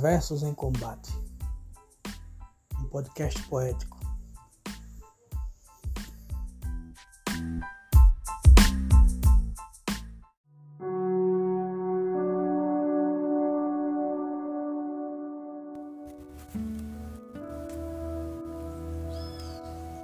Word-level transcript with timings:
Versos 0.00 0.42
em 0.42 0.54
Combate, 0.54 1.12
um 2.80 2.84
podcast 2.88 3.40
poético. 3.42 4.00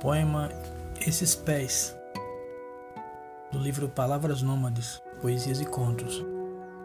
Poema 0.00 0.50
Esses 1.00 1.34
Pés, 1.34 1.96
do 3.50 3.58
livro 3.58 3.88
Palavras 3.88 4.42
Nômades, 4.42 5.02
Poesias 5.22 5.62
e 5.62 5.64
Contos, 5.64 6.22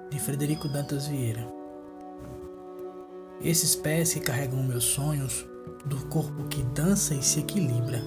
de 0.10 0.20
Frederico 0.20 0.70
Dantas 0.70 1.06
Vieira. 1.08 1.63
Esses 3.42 3.76
pés 3.76 4.14
que 4.14 4.20
carregam 4.20 4.64
meus 4.64 4.84
sonhos, 4.84 5.46
do 5.86 5.98
corpo 6.08 6.48
que 6.48 6.64
dança 6.64 7.14
e 7.14 7.22
se 7.22 7.40
equilibra, 7.40 8.02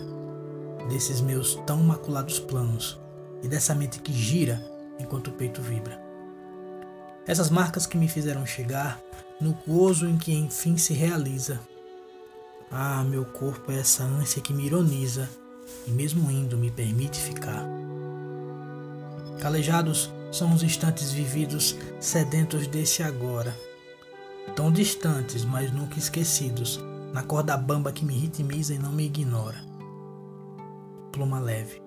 desses 0.88 1.20
meus 1.20 1.56
tão 1.66 1.82
maculados 1.82 2.38
planos 2.38 2.98
e 3.42 3.48
dessa 3.48 3.74
mente 3.74 4.00
que 4.00 4.12
gira 4.12 4.64
enquanto 4.98 5.28
o 5.28 5.32
peito 5.32 5.60
vibra. 5.60 6.00
Essas 7.26 7.50
marcas 7.50 7.86
que 7.86 7.98
me 7.98 8.08
fizeram 8.08 8.46
chegar 8.46 9.00
no 9.40 9.52
gozo 9.66 10.06
em 10.08 10.16
que 10.16 10.32
enfim 10.32 10.78
se 10.78 10.94
realiza 10.94 11.60
ah, 12.70 13.04
meu 13.04 13.24
corpo 13.24 13.70
é 13.70 13.78
essa 13.78 14.02
ânsia 14.02 14.42
que 14.42 14.52
me 14.52 14.66
ironiza 14.66 15.28
e, 15.86 15.90
mesmo 15.90 16.30
indo, 16.30 16.58
me 16.58 16.70
permite 16.70 17.20
ficar. 17.20 17.64
Calejados 19.40 20.10
são 20.32 20.52
os 20.52 20.62
instantes 20.62 21.12
vividos, 21.12 21.76
sedentos 22.00 22.66
desse 22.66 23.02
agora. 23.02 23.56
Tão 24.54 24.70
distantes, 24.70 25.44
mas 25.44 25.72
nunca 25.72 25.98
esquecidos, 25.98 26.82
na 27.12 27.22
corda 27.22 27.56
bamba 27.56 27.92
que 27.92 28.04
me 28.04 28.14
ritmiza 28.14 28.74
e 28.74 28.78
não 28.78 28.92
me 28.92 29.06
ignora. 29.06 29.58
Pluma 31.12 31.40
leve, 31.40 31.82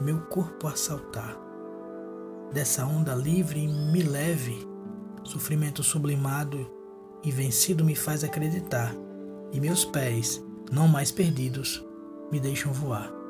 meu 0.00 0.20
corpo 0.22 0.66
a 0.66 0.76
saltar. 0.76 1.36
Dessa 2.52 2.84
onda 2.84 3.14
livre 3.14 3.66
me 3.66 4.02
leve, 4.02 4.66
sofrimento 5.24 5.82
sublimado 5.82 6.70
e 7.22 7.30
vencido 7.30 7.84
me 7.84 7.94
faz 7.94 8.24
acreditar 8.24 8.94
e 9.52 9.60
meus 9.60 9.84
pés, 9.84 10.42
não 10.70 10.86
mais 10.86 11.10
perdidos, 11.10 11.84
me 12.30 12.38
deixam 12.38 12.72
voar. 12.72 13.20